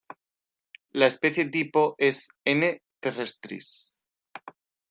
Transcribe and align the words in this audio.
La 1.01 1.05
especie 1.11 1.45
tipo 1.57 1.83
es 2.07 2.23
"N. 2.55 2.73
terrestris". 3.01 3.73